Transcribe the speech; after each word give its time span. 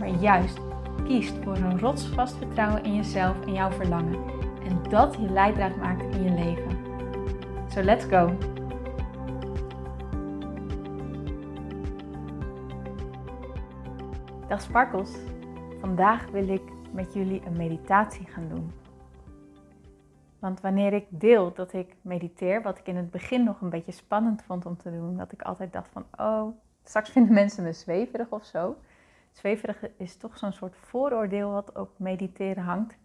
maar 0.00 0.08
juist 0.08 0.58
kiest 1.04 1.34
voor 1.42 1.56
een 1.56 1.78
rotsvast 1.78 2.36
vertrouwen 2.36 2.84
in 2.84 2.94
jezelf 2.94 3.46
en 3.46 3.52
jouw 3.52 3.70
verlangen. 3.70 4.24
En 4.64 4.82
dat 4.88 5.14
je 5.14 5.30
leidraad 5.30 5.76
maakt 5.76 6.14
in 6.14 6.22
je 6.22 6.30
leven. 6.30 6.78
So 7.68 7.82
let's 7.82 8.04
go! 8.04 8.36
Dag 14.48 14.60
Sparkles, 14.60 15.16
vandaag 15.80 16.30
wil 16.30 16.48
ik 16.48 16.62
met 16.92 17.14
jullie 17.14 17.42
een 17.46 17.56
meditatie 17.56 18.26
gaan 18.26 18.48
doen. 18.48 18.72
Want 20.38 20.60
wanneer 20.60 20.92
ik 20.92 21.06
deel 21.08 21.52
dat 21.54 21.72
ik 21.72 21.96
mediteer, 22.02 22.62
wat 22.62 22.78
ik 22.78 22.86
in 22.86 22.96
het 22.96 23.10
begin 23.10 23.44
nog 23.44 23.60
een 23.60 23.70
beetje 23.70 23.92
spannend 23.92 24.42
vond 24.42 24.66
om 24.66 24.76
te 24.76 24.90
doen, 24.90 25.16
dat 25.16 25.32
ik 25.32 25.42
altijd 25.42 25.72
dacht 25.72 25.88
van, 25.92 26.04
oh, 26.18 26.56
straks 26.84 27.10
vinden 27.10 27.34
mensen 27.34 27.64
me 27.64 27.72
zweverig 27.72 28.28
of 28.28 28.44
zo. 28.44 28.76
Zweverig 29.32 29.84
is 29.96 30.16
toch 30.16 30.38
zo'n 30.38 30.52
soort 30.52 30.76
vooroordeel 30.76 31.50
wat 31.50 31.76
ook 31.76 31.90
mediteren 31.96 32.62
hangt. 32.62 32.96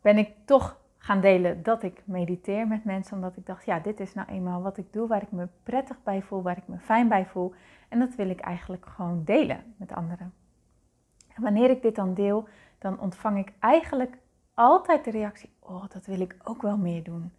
Ben 0.00 0.18
ik 0.18 0.34
toch 0.44 0.78
gaan 0.98 1.20
delen 1.20 1.62
dat 1.62 1.82
ik 1.82 2.02
mediteer 2.04 2.68
met 2.68 2.84
mensen, 2.84 3.16
omdat 3.16 3.36
ik 3.36 3.46
dacht, 3.46 3.64
ja, 3.64 3.78
dit 3.78 4.00
is 4.00 4.14
nou 4.14 4.28
eenmaal 4.28 4.62
wat 4.62 4.78
ik 4.78 4.92
doe, 4.92 5.08
waar 5.08 5.22
ik 5.22 5.32
me 5.32 5.48
prettig 5.62 6.02
bij 6.02 6.22
voel, 6.22 6.42
waar 6.42 6.56
ik 6.56 6.68
me 6.68 6.78
fijn 6.78 7.08
bij 7.08 7.26
voel. 7.26 7.54
En 7.88 7.98
dat 7.98 8.14
wil 8.14 8.28
ik 8.28 8.40
eigenlijk 8.40 8.86
gewoon 8.86 9.24
delen 9.24 9.74
met 9.76 9.92
anderen. 9.92 10.32
En 11.34 11.42
wanneer 11.42 11.70
ik 11.70 11.82
dit 11.82 11.94
dan 11.94 12.14
deel, 12.14 12.48
dan 12.78 13.00
ontvang 13.00 13.38
ik 13.38 13.52
eigenlijk 13.58 14.18
altijd 14.54 15.04
de 15.04 15.10
reactie, 15.10 15.50
oh, 15.58 15.84
dat 15.88 16.06
wil 16.06 16.20
ik 16.20 16.36
ook 16.44 16.62
wel 16.62 16.76
meer 16.76 17.02
doen. 17.02 17.32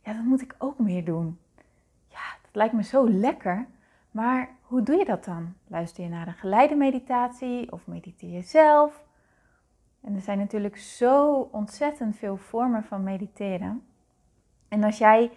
Ja, 0.00 0.12
dat 0.12 0.24
moet 0.24 0.42
ik 0.42 0.54
ook 0.58 0.78
meer 0.78 1.04
doen. 1.04 1.38
Ja, 2.08 2.36
dat 2.42 2.54
lijkt 2.54 2.74
me 2.74 2.82
zo 2.82 3.10
lekker. 3.10 3.66
Maar 4.14 4.48
hoe 4.60 4.82
doe 4.82 4.96
je 4.96 5.04
dat 5.04 5.24
dan? 5.24 5.54
Luister 5.66 6.04
je 6.04 6.10
naar 6.10 6.26
een 6.26 6.34
geleide 6.34 6.74
meditatie 6.74 7.72
of 7.72 7.86
mediteer 7.86 8.30
je 8.30 8.42
zelf? 8.42 9.04
En 10.00 10.14
er 10.14 10.20
zijn 10.20 10.38
natuurlijk 10.38 10.76
zo 10.76 11.48
ontzettend 11.52 12.16
veel 12.16 12.36
vormen 12.36 12.84
van 12.84 13.02
mediteren. 13.02 13.86
En 14.68 14.84
als 14.84 14.98
jij 14.98 15.30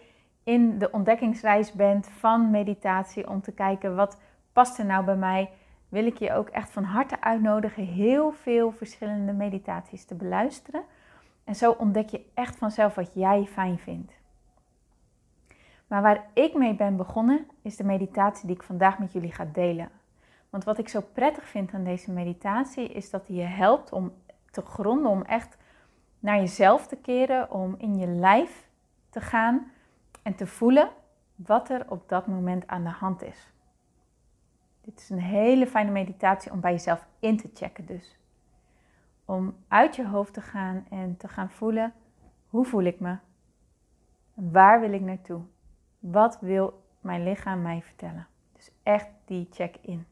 in 0.44 0.78
de 0.78 0.92
ontdekkingsreis 0.92 1.72
bent 1.72 2.08
van 2.08 2.52
meditatie 2.52 3.30
om 3.30 3.42
te 3.42 3.52
kijken 3.52 3.96
wat 3.96 4.22
past 4.54 4.78
er 4.80 4.86
nou 4.86 5.06
bij 5.06 5.18
mij, 5.18 5.50
wil 5.90 6.06
ik 6.06 6.18
je 6.18 6.34
ook 6.34 6.50
echt 6.50 6.70
van 6.70 6.84
harte 6.84 7.22
uitnodigen 7.22 7.86
heel 7.86 8.32
veel 8.32 8.72
verschillende 8.72 9.34
meditaties 9.34 10.06
te 10.06 10.16
beluisteren. 10.16 10.84
En 11.44 11.56
zo 11.56 11.72
ontdek 11.72 12.10
je 12.10 12.26
echt 12.34 12.58
vanzelf 12.58 12.96
wat 12.96 13.14
jij 13.14 13.46
fijn 13.46 13.78
vindt. 13.78 14.17
Maar 15.88 16.02
waar 16.02 16.30
ik 16.34 16.54
mee 16.54 16.76
ben 16.76 16.96
begonnen, 16.96 17.48
is 17.62 17.76
de 17.76 17.84
meditatie 17.84 18.48
die 18.48 18.56
ik 18.56 18.64
vandaag 18.64 19.00
met 19.00 19.12
jullie 19.12 19.32
ga 19.32 19.46
delen. 19.46 19.90
Want 20.50 20.64
wat 20.64 20.78
ik 20.78 20.90
zo 20.90 21.02
prettig 21.14 21.46
vind 21.46 21.74
aan 21.74 21.84
deze 21.84 22.12
meditatie, 22.12 22.88
is 22.88 23.10
dat 23.10 23.28
die 23.28 23.38
je 23.38 23.46
helpt 23.46 23.92
om 23.92 24.14
te 24.52 24.62
gronden, 24.62 25.12
om 25.12 25.22
echt 25.22 25.58
naar 26.20 26.38
jezelf 26.38 26.88
te 26.88 26.96
keren, 26.96 27.52
om 27.52 27.76
in 27.78 27.98
je 27.98 28.08
lijf 28.08 28.70
te 29.10 29.22
gaan 29.22 29.72
en 30.24 30.36
te 30.36 30.48
voelen 30.48 30.90
wat 31.36 31.70
er 31.70 31.86
op 31.90 32.10
dat 32.10 32.28
moment 32.28 32.68
aan 32.68 32.84
de 32.84 32.90
hand 32.90 33.22
is. 33.24 33.52
Dit 34.82 35.00
is 35.00 35.10
een 35.10 35.22
hele 35.22 35.68
fijne 35.68 35.92
meditatie 35.92 36.52
om 36.52 36.60
bij 36.60 36.72
jezelf 36.72 37.08
in 37.20 37.38
te 37.38 37.50
checken 37.54 37.86
dus. 37.86 38.18
Om 39.26 39.56
uit 39.68 39.96
je 39.96 40.08
hoofd 40.08 40.34
te 40.34 40.42
gaan 40.42 40.86
en 40.90 41.18
te 41.18 41.28
gaan 41.28 41.50
voelen, 41.50 41.94
hoe 42.48 42.66
voel 42.66 42.84
ik 42.84 43.00
me? 43.00 43.18
Waar 44.34 44.80
wil 44.80 44.94
ik 44.94 45.02
naartoe? 45.02 45.42
Wat 46.12 46.40
wil 46.40 46.84
mijn 47.02 47.24
lichaam 47.24 47.62
mij 47.62 47.82
vertellen? 47.82 48.28
Dus 48.54 48.72
echt 48.84 49.08
die 49.26 49.48
check-in. 49.52 50.06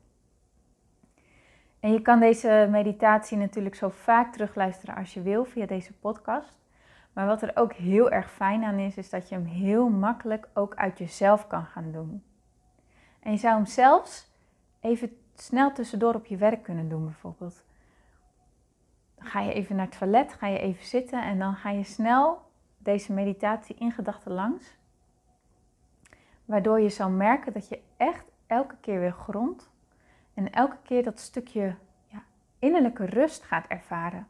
En 1.80 1.92
je 1.92 2.02
kan 2.02 2.20
deze 2.20 2.68
meditatie 2.72 3.38
natuurlijk 3.38 3.76
zo 3.76 3.90
vaak 3.90 4.32
terugluisteren 4.32 4.96
als 4.96 5.14
je 5.14 5.22
wil 5.22 5.46
via 5.46 5.66
deze 5.66 5.94
podcast. 5.94 6.60
Maar 7.14 7.26
wat 7.26 7.42
er 7.42 7.52
ook 7.56 7.74
heel 7.74 8.12
erg 8.12 8.32
fijn 8.32 8.64
aan 8.64 8.80
is, 8.80 8.98
is 8.98 9.10
dat 9.10 9.30
je 9.30 9.36
hem 9.36 9.46
heel 9.46 9.90
makkelijk 9.90 10.48
ook 10.54 10.76
uit 10.76 10.98
jezelf 10.98 11.48
kan 11.48 11.66
gaan 11.66 11.92
doen. 11.92 12.24
En 13.20 13.32
je 13.32 13.38
zou 13.38 13.56
hem 13.56 13.66
zelfs 13.66 14.32
even 14.80 15.18
snel 15.36 15.72
tussendoor 15.72 16.14
op 16.14 16.26
je 16.26 16.38
werk 16.38 16.64
kunnen 16.64 16.90
doen, 16.90 17.06
bijvoorbeeld. 17.06 17.64
Dan 19.16 19.28
ga 19.28 19.42
je 19.42 19.54
even 19.54 19.76
naar 19.76 19.86
het 19.86 19.98
toilet, 19.98 20.34
ga 20.34 20.48
je 20.48 20.60
even 20.60 20.86
zitten 20.86 21.24
en 21.24 21.40
dan 21.40 21.56
ga 21.56 21.70
je 21.70 21.84
snel 21.84 22.42
deze 22.78 23.14
meditatie 23.14 23.76
in 23.76 23.92
gedachten 23.92 24.32
langs. 24.32 24.78
Waardoor 26.46 26.80
je 26.80 26.90
zal 26.90 27.10
merken 27.10 27.54
dat 27.54 27.68
je 27.68 27.82
echt 27.98 28.26
elke 28.48 28.76
keer 28.82 29.00
weer 29.00 29.12
grond 29.12 29.70
en 30.34 30.52
elke 30.52 30.78
keer 30.84 31.04
dat 31.04 31.20
stukje 31.20 31.76
ja, 32.08 32.24
innerlijke 32.60 33.06
rust 33.06 33.44
gaat 33.44 33.68
ervaren. 33.68 34.28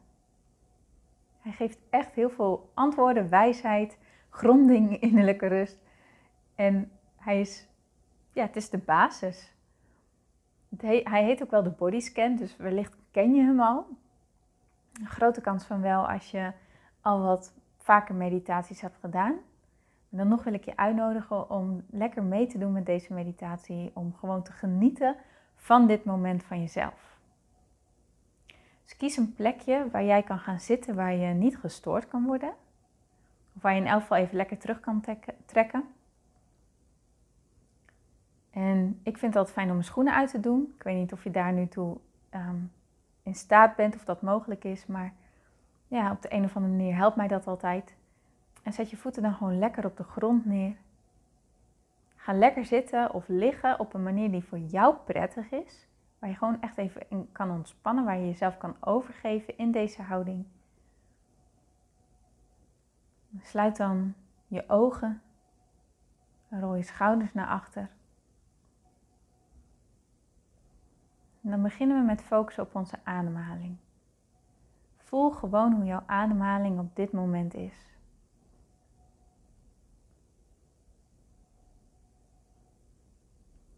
Hij 1.40 1.52
geeft 1.52 1.78
echt 1.90 2.14
heel 2.14 2.30
veel 2.30 2.70
antwoorden, 2.74 3.28
wijsheid, 3.28 3.98
gronding, 4.30 4.98
innerlijke 5.08 5.46
rust. 5.46 5.78
En 6.54 6.90
hij 7.16 7.40
is, 7.40 7.66
ja, 8.32 8.42
het 8.42 8.56
is 8.56 8.70
de 8.70 8.78
basis. 8.78 9.54
hij 10.78 11.24
heet 11.24 11.42
ook 11.42 11.50
wel 11.50 11.62
de 11.62 11.70
bodyscan, 11.70 12.36
dus 12.36 12.56
wellicht 12.56 12.96
ken 13.10 13.34
je 13.34 13.42
hem 13.42 13.60
al. 13.60 13.86
Een 14.92 15.06
grote 15.06 15.40
kans 15.40 15.64
van 15.64 15.80
wel 15.80 16.08
als 16.08 16.30
je 16.30 16.52
al 17.00 17.22
wat 17.22 17.54
vaker 17.76 18.14
meditaties 18.14 18.80
hebt 18.80 18.96
gedaan. 19.00 19.34
Dan 20.16 20.28
nog 20.28 20.44
wil 20.44 20.54
ik 20.54 20.64
je 20.64 20.76
uitnodigen 20.76 21.50
om 21.50 21.84
lekker 21.90 22.22
mee 22.22 22.46
te 22.46 22.58
doen 22.58 22.72
met 22.72 22.86
deze 22.86 23.12
meditatie, 23.12 23.90
om 23.94 24.14
gewoon 24.14 24.42
te 24.42 24.52
genieten 24.52 25.16
van 25.56 25.86
dit 25.86 26.04
moment 26.04 26.44
van 26.44 26.60
jezelf. 26.60 27.18
Dus 28.82 28.96
kies 28.96 29.16
een 29.16 29.34
plekje 29.34 29.90
waar 29.90 30.04
jij 30.04 30.22
kan 30.22 30.38
gaan 30.38 30.60
zitten, 30.60 30.94
waar 30.94 31.14
je 31.14 31.34
niet 31.34 31.58
gestoord 31.58 32.08
kan 32.08 32.24
worden. 32.24 32.52
Of 33.56 33.62
waar 33.62 33.74
je 33.74 33.80
in 33.80 33.86
elk 33.86 34.00
geval 34.00 34.16
even 34.16 34.36
lekker 34.36 34.58
terug 34.58 34.80
kan 34.80 35.04
trekken. 35.46 35.84
En 38.50 39.00
ik 39.02 39.18
vind 39.18 39.32
het 39.32 39.36
altijd 39.36 39.54
fijn 39.56 39.68
om 39.68 39.72
mijn 39.72 39.84
schoenen 39.84 40.14
uit 40.14 40.30
te 40.30 40.40
doen. 40.40 40.74
Ik 40.76 40.82
weet 40.82 40.96
niet 40.96 41.12
of 41.12 41.24
je 41.24 41.30
daar 41.30 41.52
nu 41.52 41.68
toe 41.68 41.96
ehm, 42.30 42.56
in 43.22 43.34
staat 43.34 43.76
bent 43.76 43.94
of 43.94 44.04
dat 44.04 44.22
mogelijk 44.22 44.64
is, 44.64 44.86
maar 44.86 45.12
ja, 45.88 46.10
op 46.10 46.22
de 46.22 46.32
een 46.32 46.44
of 46.44 46.56
andere 46.56 46.74
manier 46.74 46.96
helpt 46.96 47.16
mij 47.16 47.28
dat 47.28 47.46
altijd. 47.46 47.96
En 48.66 48.72
zet 48.72 48.90
je 48.90 48.96
voeten 48.96 49.22
dan 49.22 49.34
gewoon 49.34 49.58
lekker 49.58 49.84
op 49.84 49.96
de 49.96 50.02
grond 50.02 50.44
neer. 50.44 50.76
Ga 52.16 52.32
lekker 52.32 52.64
zitten 52.64 53.14
of 53.14 53.28
liggen 53.28 53.80
op 53.80 53.94
een 53.94 54.02
manier 54.02 54.30
die 54.30 54.44
voor 54.44 54.58
jou 54.58 54.96
prettig 55.04 55.50
is. 55.50 55.88
Waar 56.18 56.30
je 56.30 56.36
gewoon 56.36 56.60
echt 56.60 56.76
even 56.76 57.10
in 57.10 57.32
kan 57.32 57.50
ontspannen, 57.50 58.04
waar 58.04 58.18
je 58.18 58.26
jezelf 58.26 58.58
kan 58.58 58.76
overgeven 58.80 59.58
in 59.58 59.70
deze 59.70 60.02
houding. 60.02 60.46
Sluit 63.40 63.76
dan 63.76 64.14
je 64.46 64.68
ogen. 64.68 65.22
Rol 66.48 66.74
je 66.74 66.82
schouders 66.82 67.32
naar 67.32 67.48
achter. 67.48 67.90
En 71.42 71.50
dan 71.50 71.62
beginnen 71.62 72.00
we 72.00 72.06
met 72.06 72.22
focussen 72.22 72.62
op 72.62 72.74
onze 72.74 72.98
ademhaling. 73.04 73.76
Voel 74.96 75.30
gewoon 75.30 75.72
hoe 75.72 75.84
jouw 75.84 76.02
ademhaling 76.06 76.78
op 76.78 76.96
dit 76.96 77.12
moment 77.12 77.54
is. 77.54 77.95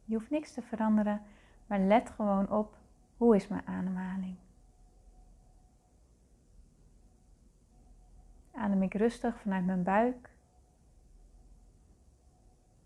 Je 0.09 0.15
hoeft 0.15 0.31
niks 0.31 0.53
te 0.53 0.63
veranderen, 0.63 1.23
maar 1.67 1.79
let 1.79 2.11
gewoon 2.11 2.51
op 2.51 2.77
hoe 3.17 3.37
is 3.37 3.49
mijn 3.49 3.67
ademhaling. 3.67 4.37
Adem 8.53 8.83
ik 8.83 8.95
rustig 8.95 9.41
vanuit 9.41 9.67
mijn 9.67 9.83
buik? 9.83 10.31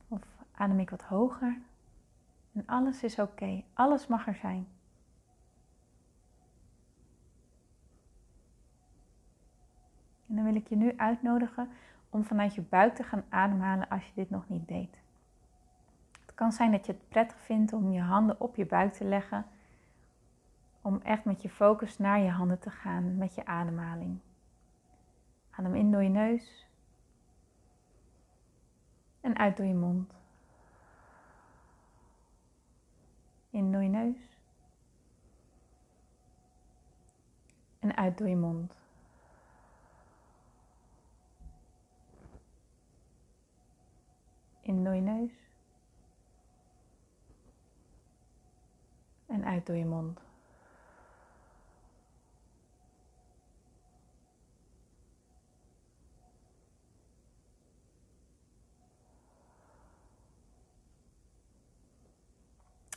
Of 0.08 0.22
adem 0.52 0.80
ik 0.80 0.90
wat 0.90 1.02
hoger? 1.02 1.58
En 2.52 2.66
alles 2.66 3.02
is 3.02 3.18
oké, 3.18 3.64
alles 3.72 4.06
mag 4.06 4.26
er 4.26 4.34
zijn. 4.34 4.68
En 10.26 10.34
dan 10.34 10.44
wil 10.44 10.54
ik 10.54 10.68
je 10.68 10.76
nu 10.76 10.96
uitnodigen 10.96 11.68
om 12.10 12.24
vanuit 12.24 12.54
je 12.54 12.62
buik 12.62 12.94
te 12.94 13.02
gaan 13.02 13.24
ademhalen 13.28 13.88
als 13.88 14.06
je 14.06 14.12
dit 14.14 14.30
nog 14.30 14.48
niet 14.48 14.68
deed. 14.68 15.01
Het 16.32 16.40
kan 16.40 16.52
zijn 16.52 16.70
dat 16.70 16.86
je 16.86 16.92
het 16.92 17.08
prettig 17.08 17.40
vindt 17.40 17.72
om 17.72 17.92
je 17.92 18.00
handen 18.00 18.40
op 18.40 18.56
je 18.56 18.66
buik 18.66 18.92
te 18.92 19.04
leggen. 19.04 19.46
om 20.82 21.00
echt 21.02 21.24
met 21.24 21.42
je 21.42 21.50
focus 21.50 21.98
naar 21.98 22.20
je 22.20 22.30
handen 22.30 22.58
te 22.58 22.70
gaan 22.70 23.16
met 23.16 23.34
je 23.34 23.46
ademhaling. 23.46 24.18
Adem 25.50 25.74
in 25.74 25.90
door 25.90 26.02
je 26.02 26.08
neus 26.08 26.66
en 29.20 29.36
uit 29.38 29.56
door 29.56 29.66
je 29.66 29.74
mond. 29.74 30.14
In 33.50 33.72
door 33.72 33.82
je 33.82 33.88
neus 33.88 34.38
en 37.78 37.96
uit 37.96 38.18
door 38.18 38.28
je 38.28 38.36
mond. 38.36 38.76
In 44.60 44.84
door 44.84 44.94
je 44.94 45.00
neus 45.00 45.41
en 49.32 49.44
uit 49.44 49.66
door 49.66 49.76
je 49.76 49.84
mond. 49.84 50.20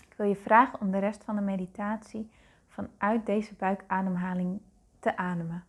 Ik 0.02 0.22
wil 0.22 0.28
je 0.28 0.36
vragen 0.36 0.80
om 0.80 0.92
de 0.92 1.00
rest 1.00 1.24
van 1.24 1.36
de 1.36 1.42
meditatie 1.42 2.30
vanuit 2.68 3.26
deze 3.26 3.54
buikademhaling 3.54 4.62
te 5.00 5.18
ademen. 5.18 5.64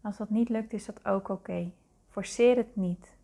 Als 0.00 0.16
dat 0.16 0.30
niet 0.30 0.48
lukt, 0.48 0.72
is 0.72 0.86
dat 0.86 1.04
ook 1.04 1.28
oké. 1.28 1.72
Forceer 2.08 2.56
het 2.56 2.76
niet. 2.76 3.16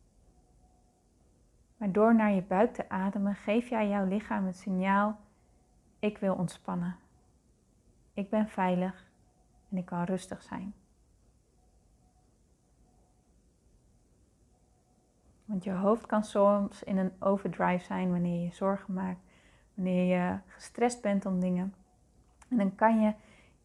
Maar 1.76 1.92
door 1.92 2.14
naar 2.14 2.32
je 2.32 2.42
buik 2.42 2.74
te 2.74 2.88
ademen, 2.88 3.34
geef 3.34 3.68
jij 3.68 3.88
jouw 3.88 4.06
lichaam 4.06 4.46
het 4.46 4.56
signaal: 4.56 5.20
ik 6.02 6.18
wil 6.18 6.34
ontspannen. 6.34 6.96
Ik 8.14 8.30
ben 8.30 8.48
veilig 8.48 9.10
en 9.70 9.76
ik 9.76 9.84
kan 9.84 10.04
rustig 10.04 10.42
zijn. 10.42 10.74
Want 15.44 15.64
je 15.64 15.70
hoofd 15.70 16.06
kan 16.06 16.24
soms 16.24 16.82
in 16.82 16.96
een 16.96 17.12
overdrive 17.18 17.84
zijn 17.84 18.10
wanneer 18.10 18.44
je 18.44 18.54
zorgen 18.54 18.94
maakt, 18.94 19.20
wanneer 19.74 20.18
je 20.18 20.38
gestrest 20.46 21.02
bent 21.02 21.26
om 21.26 21.40
dingen. 21.40 21.74
En 22.48 22.56
dan 22.56 22.74
kan 22.74 23.00
je 23.00 23.14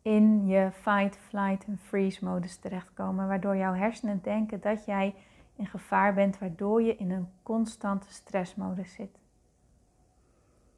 in 0.01 0.45
je 0.45 0.71
fight, 0.71 1.17
flight 1.17 1.65
en 1.65 1.77
freeze 1.77 2.25
modus 2.25 2.57
terechtkomen, 2.57 3.27
waardoor 3.27 3.55
jouw 3.55 3.73
hersenen 3.73 4.21
denken 4.21 4.61
dat 4.61 4.85
jij 4.85 5.15
in 5.55 5.67
gevaar 5.67 6.13
bent, 6.13 6.37
waardoor 6.39 6.81
je 6.81 6.95
in 6.95 7.11
een 7.11 7.29
constante 7.43 8.13
stressmodus 8.13 8.93
zit. 8.93 9.19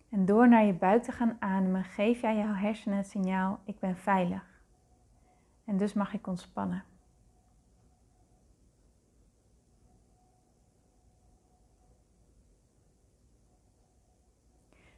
En 0.09 0.25
door 0.25 0.49
naar 0.49 0.65
je 0.65 0.73
buik 0.73 1.03
te 1.03 1.11
gaan 1.11 1.37
ademen, 1.39 1.83
geef 1.83 2.21
jij 2.21 2.37
jouw 2.37 2.53
hersenen 2.53 2.97
het 2.97 3.09
signaal: 3.09 3.59
ik 3.63 3.79
ben 3.79 3.97
veilig. 3.97 4.61
En 5.65 5.77
dus 5.77 5.93
mag 5.93 6.13
ik 6.13 6.27
ontspannen. 6.27 6.83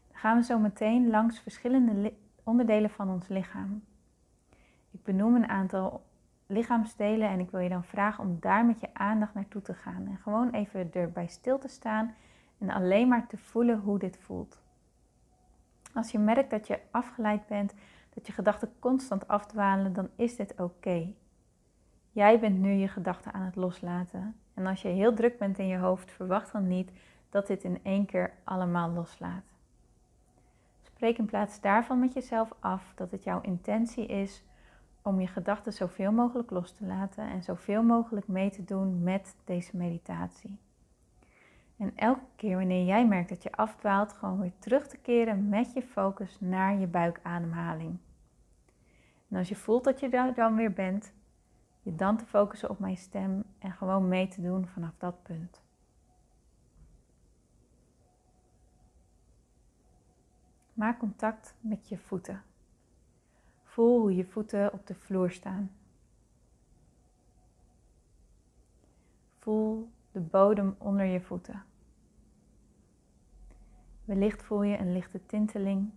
Dan 0.08 0.20
gaan 0.20 0.38
we 0.38 0.44
zo 0.44 0.60
meteen 0.60 1.10
langs 1.10 1.40
verschillende 1.40 2.14
onderdelen 2.44 2.90
van 2.90 3.10
ons 3.10 3.28
lichaam. 3.28 3.84
Ik 4.92 5.04
benoem 5.04 5.36
een 5.36 5.50
aantal 5.50 6.04
lichaamsdelen 6.46 7.30
en 7.30 7.40
ik 7.40 7.52
wil 7.52 7.60
je 7.60 7.70
dan 7.70 7.84
vragen 7.84 8.24
om 8.24 8.38
daar 8.40 8.66
met 8.66 8.80
je 8.80 8.94
aandacht 8.94 9.34
naartoe 9.34 9.62
te 9.62 9.74
gaan. 9.74 10.08
En 10.08 10.18
gewoon 10.18 10.50
even 10.50 10.94
erbij 10.94 11.28
stil 11.28 11.58
te 11.58 11.68
staan 11.68 12.16
en 12.58 12.70
alleen 12.70 13.08
maar 13.08 13.28
te 13.28 13.38
voelen 13.38 13.80
hoe 13.80 14.00
dit 14.00 14.18
voelt. 14.18 14.62
Als 15.94 16.12
je 16.12 16.20
merkt 16.20 16.50
dat 16.50 16.68
je 16.68 16.80
afgeleid 16.92 17.48
bent, 17.48 17.74
dat 18.14 18.28
je 18.28 18.34
gedachten 18.34 18.74
constant 18.80 19.28
afdwalen, 19.28 19.94
dan 19.94 20.10
is 20.16 20.36
dit 20.36 20.60
oké. 20.60 21.14
Jij 22.12 22.40
bent 22.40 22.60
nu 22.60 22.72
je 22.72 22.88
gedachten 22.88 23.34
aan 23.34 23.46
het 23.46 23.56
loslaten. 23.56 24.36
En 24.54 24.66
als 24.66 24.82
je 24.82 24.88
heel 24.88 25.14
druk 25.14 25.38
bent 25.38 25.58
in 25.58 25.68
je 25.68 25.78
hoofd, 25.78 26.12
verwacht 26.12 26.52
dan 26.52 26.68
niet 26.68 26.92
dat 27.30 27.48
dit 27.48 27.64
in 27.64 27.80
één 27.84 28.06
keer 28.06 28.34
allemaal 28.44 28.90
loslaat. 28.90 29.44
Spreek 30.82 31.18
in 31.18 31.26
plaats 31.26 31.62
daarvan 31.62 32.00
met 32.00 32.14
jezelf 32.14 32.54
af 32.60 32.92
dat 32.96 33.12
het 33.12 33.24
jouw 33.24 33.42
intentie 33.42 34.06
is 34.06 34.44
om 35.02 35.20
je 35.20 35.28
gedachten 35.28 35.74
zoveel 35.74 36.12
mogelijk 36.12 36.50
los 36.50 36.72
te 36.72 36.86
laten 36.86 37.30
en 37.30 37.44
zoveel 37.44 37.84
mogelijk 37.84 38.28
mee 38.28 38.50
te 38.50 38.64
doen 38.64 39.04
met 39.04 39.36
deze 39.46 39.78
meditatie. 39.78 40.58
En 41.82 41.92
elke 41.96 42.26
keer 42.36 42.58
wanneer 42.58 42.86
jij 42.86 43.08
merkt 43.08 43.30
dat 43.30 43.44
je 43.44 43.52
afdwaalt, 43.52 44.14
gewoon 44.14 44.40
weer 44.40 44.54
terug 44.60 44.88
te 44.88 44.98
keren 44.98 45.50
met 45.50 45.74
je 45.74 45.82
focus 45.82 46.40
naar 46.40 46.80
je 46.80 46.88
buikademhaling. 46.88 47.98
En 49.30 49.38
als 49.38 49.50
je 49.50 49.56
voelt 49.56 49.84
dat 49.84 50.00
je 50.00 50.10
daar 50.10 50.34
dan 50.34 50.56
weer 50.56 50.74
bent, 50.74 51.14
je 51.82 51.96
dan 51.96 52.18
te 52.18 52.26
focussen 52.26 52.70
op 52.70 52.80
mijn 52.80 52.98
stem 52.98 53.44
en 53.60 53.72
gewoon 53.72 54.08
mee 54.08 54.28
te 54.28 54.42
doen 54.42 54.68
vanaf 54.68 54.98
dat 54.98 55.24
punt. 55.24 55.62
Maak 60.74 61.00
contact 61.00 61.56
met 61.60 61.90
je 61.90 61.98
voeten. 61.98 62.44
Voel 63.64 64.00
hoe 64.00 64.16
je 64.16 64.26
voeten 64.26 64.74
op 64.74 64.88
de 64.88 64.96
vloer 64.96 65.32
staan. 65.32 65.72
Voel 69.40 69.90
de 70.12 70.20
bodem 70.20 70.76
onder 70.78 71.06
je 71.06 71.22
voeten. 71.22 71.70
Wellicht 74.06 74.44
voel 74.44 74.64
je 74.64 74.78
een 74.78 74.94
lichte 74.94 75.26
tinteling. 75.26 75.92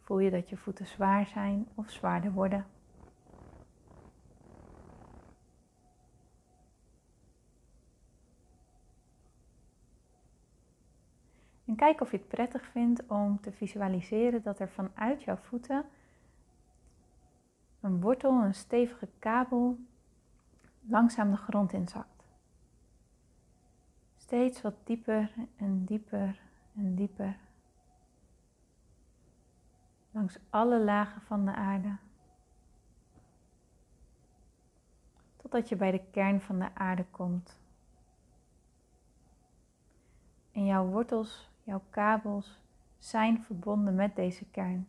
Voel 0.00 0.18
je 0.18 0.30
dat 0.30 0.48
je 0.48 0.56
voeten 0.56 0.86
zwaar 0.86 1.26
zijn 1.26 1.68
of 1.74 1.90
zwaarder 1.90 2.32
worden. 2.32 2.66
En 11.64 11.76
kijk 11.76 12.00
of 12.00 12.10
je 12.10 12.16
het 12.16 12.28
prettig 12.28 12.64
vindt 12.64 13.06
om 13.06 13.40
te 13.40 13.52
visualiseren 13.52 14.42
dat 14.42 14.58
er 14.58 14.68
vanuit 14.68 15.22
jouw 15.22 15.36
voeten 15.36 15.84
een 17.82 18.00
wortel, 18.00 18.42
een 18.42 18.54
stevige 18.54 19.08
kabel, 19.18 19.78
langzaam 20.80 21.30
de 21.30 21.36
grond 21.36 21.72
inzakt. 21.72 22.11
Steeds 24.32 24.62
wat 24.62 24.74
dieper 24.84 25.32
en 25.56 25.84
dieper 25.84 26.40
en 26.76 26.94
dieper. 26.94 27.36
Langs 30.10 30.38
alle 30.50 30.84
lagen 30.84 31.22
van 31.22 31.44
de 31.44 31.54
aarde. 31.54 31.96
Totdat 35.36 35.68
je 35.68 35.76
bij 35.76 35.90
de 35.90 36.04
kern 36.10 36.40
van 36.40 36.58
de 36.58 36.74
aarde 36.74 37.04
komt. 37.10 37.58
En 40.52 40.64
jouw 40.64 40.86
wortels 40.86 41.50
Jouw 41.62 41.82
kabels 41.90 42.60
zijn 42.98 43.42
verbonden 43.42 43.94
met 43.94 44.16
deze 44.16 44.44
kern. 44.44 44.88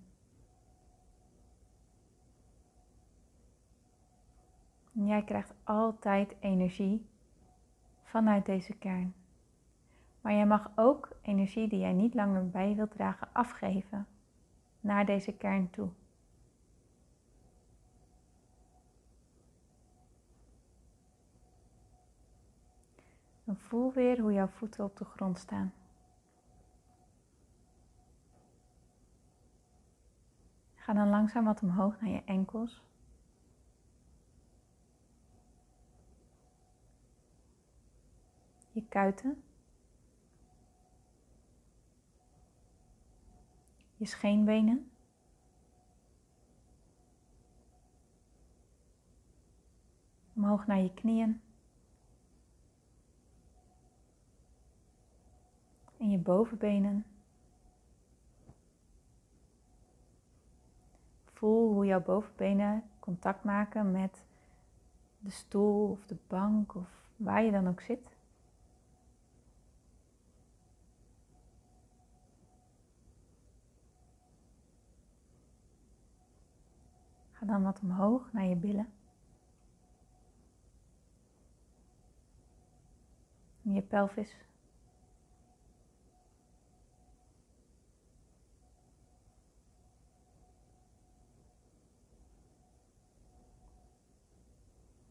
En 4.95 5.05
jij 5.05 5.23
krijgt 5.23 5.53
altijd 5.63 6.35
energie 6.39 7.05
vanuit 8.03 8.45
deze 8.45 8.73
kern. 8.73 9.13
Maar 10.23 10.33
jij 10.33 10.45
mag 10.45 10.71
ook 10.75 11.09
energie 11.21 11.67
die 11.67 11.79
jij 11.79 11.93
niet 11.93 12.13
langer 12.13 12.49
bij 12.49 12.75
wilt 12.75 12.91
dragen 12.91 13.27
afgeven 13.33 14.07
naar 14.79 15.05
deze 15.05 15.33
kern 15.33 15.69
toe. 15.69 15.89
Voel 23.47 23.93
weer 23.93 24.19
hoe 24.19 24.33
jouw 24.33 24.47
voeten 24.47 24.83
op 24.83 24.97
de 24.97 25.05
grond 25.05 25.37
staan. 25.37 25.73
Ga 30.75 30.93
dan 30.93 31.09
langzaam 31.09 31.45
wat 31.45 31.61
omhoog 31.61 32.01
naar 32.01 32.09
je 32.09 32.23
enkels. 32.25 32.83
Je 38.71 38.85
kuiten. 38.89 39.43
Je 44.03 44.09
scheenbenen. 44.09 44.91
Omhoog 50.33 50.67
naar 50.67 50.79
je 50.79 50.93
knieën. 50.93 51.41
En 55.97 56.09
je 56.09 56.17
bovenbenen. 56.17 57.05
Voel 61.23 61.73
hoe 61.73 61.85
jouw 61.85 62.01
bovenbenen 62.01 62.83
contact 62.99 63.43
maken 63.43 63.91
met 63.91 64.25
de 65.19 65.31
stoel 65.31 65.89
of 65.89 66.05
de 66.05 66.17
bank 66.27 66.75
of 66.75 66.89
waar 67.15 67.43
je 67.43 67.51
dan 67.51 67.67
ook 67.67 67.81
zit. 67.81 68.12
Ga 77.43 77.49
dan 77.49 77.63
wat 77.63 77.79
omhoog 77.79 78.31
naar 78.33 78.45
je 78.45 78.55
billen. 78.55 78.87
Je 83.61 83.81
pelvis. 83.81 84.35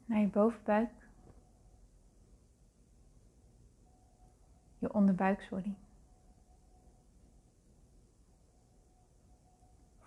Naar 0.04 0.20
je 0.20 0.28
bovenbuik. 0.28 0.90
Je 4.78 4.92
onderbuik, 4.92 5.40
sorry. 5.40 5.81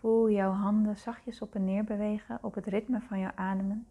Voel 0.06 0.30
jouw 0.30 0.52
handen 0.52 0.98
zachtjes 0.98 1.42
op 1.42 1.56
en 1.56 1.66
neer 1.66 1.84
bewegen 1.84 2.40
op 2.42 2.54
het 2.54 2.66
ritme 2.66 3.02
van 3.02 3.20
jouw 3.20 3.32
ademen. 3.36 3.88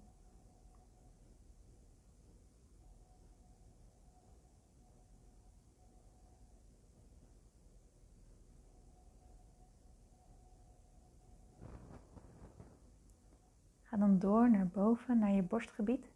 Ga 13.83 13.97
dan 13.97 14.19
door 14.19 14.51
naar 14.51 14.67
boven, 14.67 15.19
naar 15.19 15.33
je 15.33 15.43
borstgebied. 15.43 16.11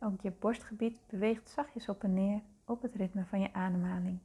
Ook 0.00 0.20
je 0.20 0.30
borstgebied 0.30 0.98
beweegt 1.06 1.48
zachtjes 1.48 1.88
op 1.88 2.02
en 2.02 2.14
neer 2.14 2.40
op 2.64 2.82
het 2.82 2.94
ritme 2.94 3.24
van 3.24 3.40
je 3.40 3.52
ademhaling. 3.52 4.18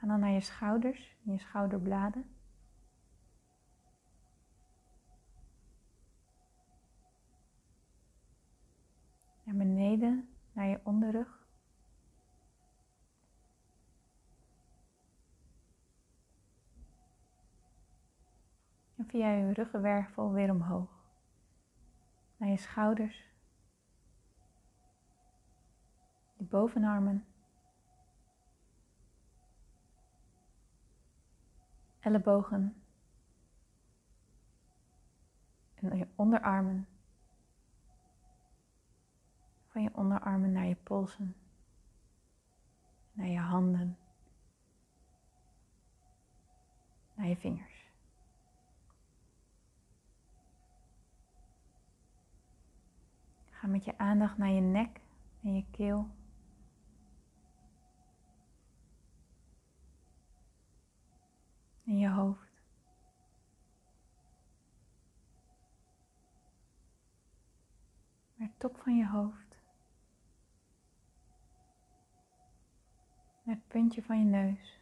Ga 0.00 0.06
dan 0.06 0.20
naar 0.20 0.30
je 0.30 0.40
schouders, 0.40 1.16
je 1.22 1.38
schouderbladen. 1.38 2.34
Naar 9.44 9.54
beneden, 9.54 10.28
naar 10.52 10.66
je 10.66 10.80
onderrug. 10.82 11.46
En 18.96 19.06
via 19.06 19.30
je 19.30 19.52
ruggenwervel 19.52 20.32
weer 20.32 20.50
omhoog. 20.50 20.90
Naar 22.36 22.48
je 22.48 22.56
schouders. 22.56 23.24
Je 26.36 26.44
bovenarmen. 26.44 27.29
Ellebogen 32.00 32.82
en 35.74 35.96
je 35.96 36.06
onderarmen. 36.14 36.88
Van 39.66 39.82
je 39.82 39.90
onderarmen 39.92 40.52
naar 40.52 40.66
je 40.66 40.74
polsen, 40.74 41.36
naar 43.12 43.26
je 43.26 43.38
handen, 43.38 43.98
naar 47.14 47.26
je 47.26 47.36
vingers. 47.36 47.88
Ga 53.50 53.66
met 53.66 53.84
je 53.84 53.98
aandacht 53.98 54.38
naar 54.38 54.50
je 54.50 54.60
nek 54.60 55.00
en 55.42 55.54
je 55.54 55.64
keel. 55.70 56.08
In 61.90 61.98
je 61.98 62.08
hoofd. 62.08 62.50
Naar 68.34 68.50
top 68.58 68.76
van 68.76 68.96
je 68.96 69.08
hoofd. 69.08 69.56
Naar 73.42 73.54
het 73.54 73.68
puntje 73.68 74.02
van 74.02 74.18
je 74.18 74.24
neus. 74.24 74.78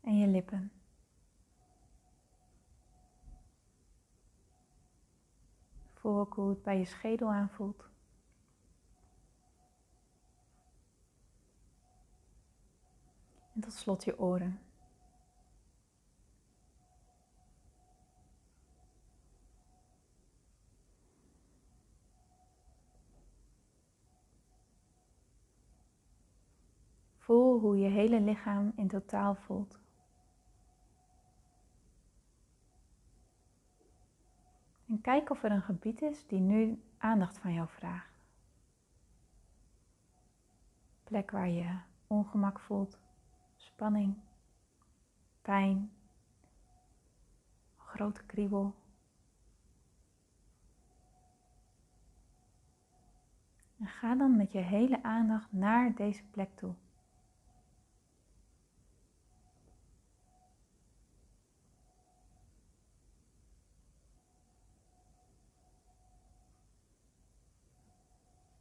En 0.00 0.18
je 0.18 0.26
lippen. 0.26 0.72
Voel 5.94 6.18
ook 6.18 6.34
hoe 6.34 6.48
het 6.48 6.62
bij 6.62 6.78
je 6.78 6.84
schedel 6.84 7.32
aanvoelt. 7.32 7.91
En 13.54 13.60
tot 13.60 13.72
slot 13.72 14.04
je 14.04 14.18
oren. 14.18 14.60
Voel 27.16 27.58
hoe 27.58 27.78
je 27.78 27.88
hele 27.88 28.20
lichaam 28.20 28.72
in 28.76 28.88
totaal 28.88 29.34
voelt. 29.34 29.80
En 34.86 35.00
kijk 35.00 35.30
of 35.30 35.42
er 35.42 35.50
een 35.50 35.62
gebied 35.62 36.02
is 36.02 36.26
die 36.26 36.40
nu 36.40 36.82
aandacht 36.98 37.38
van 37.38 37.52
jou 37.52 37.68
vraagt. 37.68 38.12
Plek 41.04 41.30
waar 41.30 41.48
je 41.48 41.78
ongemak 42.06 42.60
voelt 42.60 42.98
spanning, 43.72 44.14
pijn, 45.42 45.92
grote 47.76 48.22
kriebel. 48.26 48.74
En 53.78 53.86
ga 53.86 54.14
dan 54.14 54.36
met 54.36 54.52
je 54.52 54.58
hele 54.58 55.02
aandacht 55.02 55.52
naar 55.52 55.94
deze 55.94 56.24
plek 56.30 56.56
toe. 56.56 56.74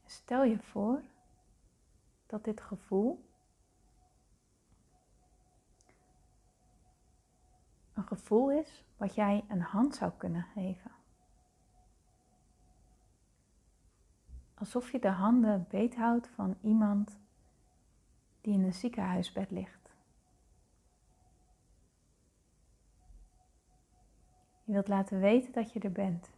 Stel 0.06 0.44
je 0.44 0.60
voor 0.60 1.02
dat 2.26 2.44
dit 2.44 2.62
gevoel 2.62 3.31
een 8.02 8.18
gevoel 8.18 8.52
is 8.52 8.84
wat 8.98 9.16
jij 9.16 9.44
een 9.48 9.62
hand 9.62 9.96
zou 9.96 10.12
kunnen 10.18 10.46
geven. 10.54 10.92
Alsof 14.54 14.92
je 14.92 15.00
de 15.00 15.10
handen 15.10 15.66
beethoudt 15.70 16.28
van 16.28 16.58
iemand 16.62 17.20
die 18.42 18.54
in 18.54 18.64
een 18.64 18.74
ziekenhuisbed 18.74 19.52
ligt. 19.52 19.90
Je 24.64 24.74
wilt 24.74 24.88
laten 24.88 25.20
weten 25.20 25.52
dat 25.52 25.74
je 25.74 25.80
er 25.80 25.92
bent. 25.92 26.30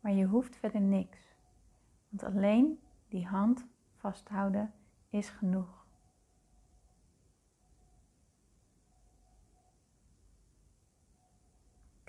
Maar 0.00 0.12
je 0.12 0.24
hoeft 0.24 0.56
verder 0.56 0.80
niks. 0.80 1.18
Want 2.08 2.34
alleen 2.34 2.80
die 3.08 3.26
hand 3.26 3.66
vasthouden 3.96 4.72
is 5.08 5.28
genoeg. 5.28 5.79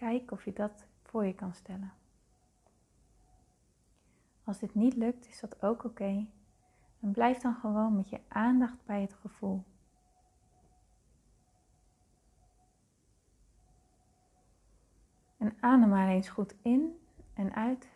Kijk 0.02 0.32
of 0.32 0.46
je 0.46 0.54
dat 0.54 0.86
voor 1.04 1.26
je 1.26 1.36
kan 1.36 1.54
stellen. 1.54 1.94
Als 4.44 4.60
dit 4.60 4.76
niet 4.76 4.96
lukt, 4.96 5.28
is 5.28 5.40
dat 5.40 5.62
ook 5.64 5.84
oké. 5.84 6.28
En 7.00 7.12
blijf 7.12 7.38
dan 7.38 7.56
gewoon 7.56 7.96
met 7.96 8.10
je 8.10 8.20
aandacht 8.28 8.86
bij 8.86 9.02
het 9.02 9.14
gevoel. 9.14 9.64
En 15.38 15.58
adem 15.60 15.90
maar 15.90 16.10
eens 16.10 16.30
goed 16.30 16.56
in 16.62 17.00
en 17.34 17.54
uit. 17.54 17.90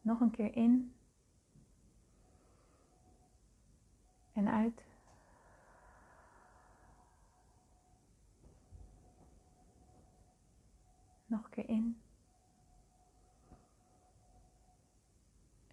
Nog 0.00 0.20
een 0.20 0.30
keer 0.30 0.56
in 0.56 0.94
en 4.32 4.48
uit. 4.48 4.85
In. 11.66 12.00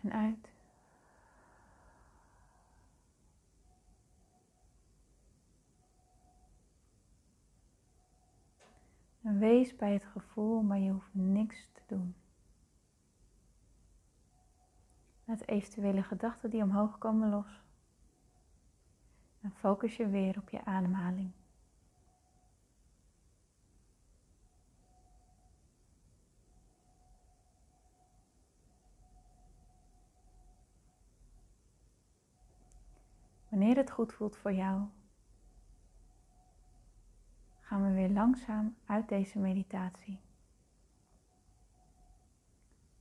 En 0.02 0.12
uit. 0.12 0.52
En 9.22 9.40
wees 9.40 9.76
bij 9.76 9.94
het 9.94 10.06
gevoel, 10.06 10.62
maar 10.62 10.80
je 10.80 10.92
hoeft 10.92 11.14
niks 11.14 11.70
te 11.72 11.82
doen. 11.88 12.16
Laat 15.26 15.48
eventuele 15.48 16.04
gedachten 16.04 16.50
die 16.50 16.64
omhoog 16.64 16.98
komen 16.98 17.30
los. 17.30 17.62
En 19.42 19.52
focus 19.52 19.96
je 19.96 20.08
weer 20.08 20.38
op 20.38 20.50
je 20.50 20.66
ademhaling. 20.66 21.32
Wanneer 33.54 33.76
het 33.76 33.92
goed 33.92 34.14
voelt 34.14 34.38
voor 34.38 34.54
jou, 34.54 34.82
gaan 37.60 37.84
we 37.84 37.94
weer 37.94 38.10
langzaam 38.10 38.76
uit 38.86 39.10
deze 39.10 39.40
meditatie. 39.40 40.20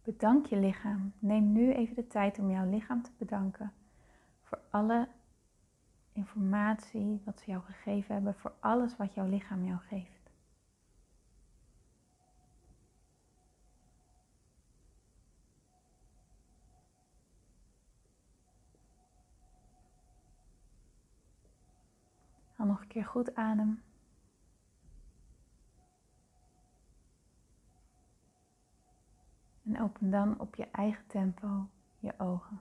Bedank 0.02 0.46
je 0.46 0.56
lichaam. 0.56 1.12
Neem 1.18 1.52
nu 1.52 1.72
even 1.72 1.94
de 1.94 2.06
tijd 2.06 2.38
om 2.38 2.50
jouw 2.50 2.70
lichaam 2.70 3.02
te 3.02 3.10
bedanken 3.16 3.72
voor 4.42 4.58
alle 4.70 5.08
informatie 6.12 7.20
wat 7.24 7.40
ze 7.40 7.50
jou 7.50 7.62
gegeven 7.62 8.14
hebben, 8.14 8.34
voor 8.34 8.54
alles 8.60 8.96
wat 8.96 9.14
jouw 9.14 9.28
lichaam 9.28 9.64
jou 9.64 9.78
geeft. 9.78 10.21
Keer 22.92 23.04
goed 23.06 23.34
adem. 23.34 23.82
En 29.64 29.80
open 29.80 30.10
dan 30.10 30.40
op 30.40 30.54
je 30.54 30.66
eigen 30.70 31.06
tempo 31.06 31.68
je 31.98 32.14
ogen. 32.18 32.60